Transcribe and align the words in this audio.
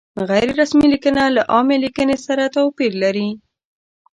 غیر 0.29 0.47
رسمي 0.61 0.87
لیکنه 0.93 1.23
له 1.35 1.41
عامې 1.51 1.77
لیکنې 1.85 2.17
سره 2.25 2.43
توپیر 2.55 2.91
لري. 3.03 3.29